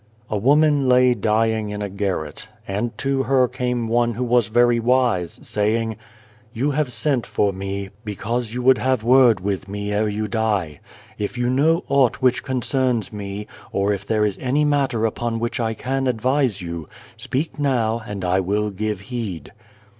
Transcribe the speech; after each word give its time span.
A 0.31 0.35
woman 0.35 0.89
lay 0.89 1.13
dying 1.13 1.69
in 1.69 1.83
a 1.83 1.87
garret, 1.87 2.47
and 2.67 2.97
to 2.97 3.21
her 3.21 3.47
came 3.47 3.87
one 3.87 4.15
who 4.15 4.23
was 4.23 4.47
very 4.47 4.79
wise, 4.79 5.39
saying," 5.43 5.95
You 6.61 6.71
have 6.71 6.91
sent 6.91 7.27
for 7.27 7.53
me, 7.53 7.91
because 8.03 8.51
you 8.51 8.63
would 8.63 8.79
have 8.79 9.03
word 9.03 9.39
with 9.41 9.67
me 9.67 9.93
ere 9.93 10.09
you 10.09 10.27
die. 10.27 10.79
If 11.19 11.37
you 11.37 11.51
know 11.51 11.83
aught 11.87 12.15
which 12.19 12.41
concerns 12.43 13.13
me, 13.13 13.45
or 13.71 13.93
if 13.93 14.03
there 14.03 14.25
is 14.25 14.39
any 14.41 14.65
matter 14.65 15.05
upon 15.05 15.37
which 15.37 15.59
I 15.59 15.75
can 15.75 16.07
advise 16.07 16.63
you, 16.63 16.89
speak 17.15 17.59
now, 17.59 18.01
and 18.03 18.25
I 18.25 18.39
will 18.39 18.71
give 18.71 19.01
heed." 19.01 19.51